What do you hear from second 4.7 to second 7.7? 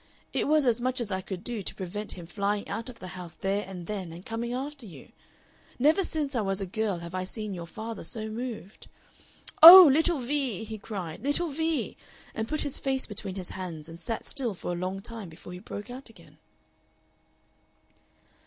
you. Never since I was a girl have I seen your